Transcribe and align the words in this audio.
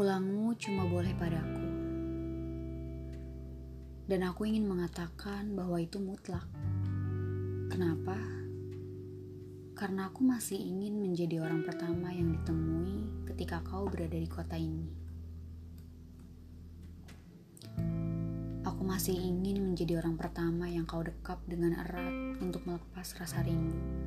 Pulangmu 0.00 0.56
cuma 0.56 0.88
boleh 0.88 1.12
padaku. 1.12 1.66
Dan 4.08 4.24
aku 4.24 4.48
ingin 4.48 4.64
mengatakan 4.64 5.52
bahwa 5.52 5.76
itu 5.76 6.00
mutlak. 6.00 6.48
Kenapa? 7.68 8.16
Karena 9.76 10.08
aku 10.08 10.24
masih 10.24 10.56
ingin 10.56 11.04
menjadi 11.04 11.44
orang 11.44 11.68
pertama 11.68 12.16
yang 12.16 12.32
ditemui 12.32 13.28
ketika 13.28 13.60
kau 13.60 13.92
berada 13.92 14.16
di 14.16 14.24
kota 14.24 14.56
ini. 14.56 14.88
Aku 18.64 18.80
masih 18.80 19.20
ingin 19.20 19.60
menjadi 19.60 20.00
orang 20.00 20.16
pertama 20.16 20.64
yang 20.64 20.88
kau 20.88 21.04
dekap 21.04 21.44
dengan 21.44 21.76
erat 21.76 22.40
untuk 22.40 22.64
melepas 22.64 23.04
rasa 23.20 23.44
rindu. 23.44 23.99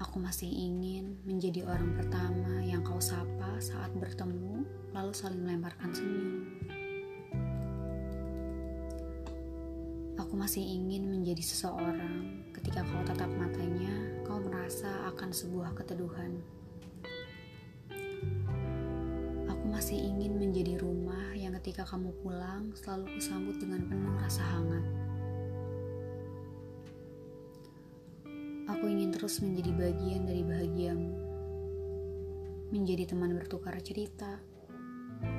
Aku 0.00 0.16
masih 0.16 0.48
ingin 0.48 1.20
menjadi 1.28 1.68
orang 1.68 1.92
pertama 1.92 2.64
yang 2.64 2.80
kau 2.80 2.96
sapa 2.96 3.60
saat 3.60 3.92
bertemu, 3.92 4.64
lalu 4.96 5.12
saling 5.12 5.44
melemparkan 5.44 5.92
senyum. 5.92 6.48
Aku 10.16 10.40
masih 10.40 10.64
ingin 10.64 11.04
menjadi 11.04 11.44
seseorang 11.44 12.48
ketika 12.56 12.80
kau 12.80 13.04
tatap 13.04 13.28
matanya, 13.36 13.92
kau 14.24 14.40
merasa 14.40 14.88
akan 15.12 15.36
sebuah 15.36 15.76
keteduhan. 15.76 16.32
Aku 19.52 19.64
masih 19.68 20.00
ingin 20.00 20.40
menjadi 20.40 20.80
rumah 20.80 21.36
yang 21.36 21.52
ketika 21.60 21.84
kamu 21.84 22.08
pulang 22.24 22.72
selalu 22.72 23.20
kusambut 23.20 23.60
dengan 23.60 23.84
penuh 23.84 24.16
rasa 24.16 24.48
hangat. 24.48 25.09
Terus 29.20 29.44
menjadi 29.44 29.76
bagian 29.76 30.24
dari 30.24 30.40
bahagiamu. 30.40 31.12
Menjadi 32.72 33.12
teman 33.12 33.36
bertukar 33.36 33.76
cerita, 33.84 34.40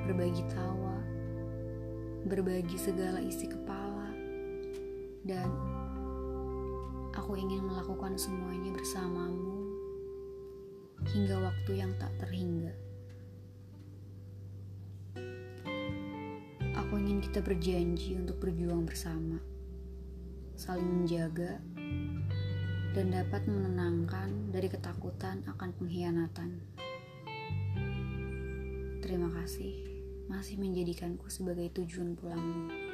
berbagi 0.06 0.46
tawa, 0.54 1.02
berbagi 2.22 2.78
segala 2.78 3.18
isi 3.18 3.50
kepala, 3.50 4.14
dan 5.26 5.50
aku 7.10 7.34
ingin 7.34 7.66
melakukan 7.66 8.14
semuanya 8.14 8.70
bersamamu 8.70 9.74
hingga 11.10 11.42
waktu 11.42 11.82
yang 11.82 11.90
tak 11.98 12.14
terhingga. 12.22 12.70
Aku 16.86 17.02
ingin 17.02 17.18
kita 17.18 17.42
berjanji 17.42 18.14
untuk 18.14 18.38
berjuang 18.38 18.86
bersama, 18.86 19.42
saling 20.54 21.02
menjaga, 21.02 21.58
dan 22.92 23.08
dapat 23.08 23.48
menenangkan 23.48 24.52
dari 24.52 24.68
ketakutan 24.68 25.40
akan 25.48 25.72
pengkhianatan. 25.80 26.60
Terima 29.00 29.32
kasih 29.32 29.88
masih 30.28 30.60
menjadikanku 30.60 31.26
sebagai 31.32 31.72
tujuan 31.72 32.12
pulangmu. 32.14 32.91